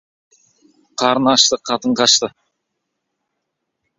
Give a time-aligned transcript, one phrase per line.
[1.01, 2.31] Қарын ашты, қатын қашты.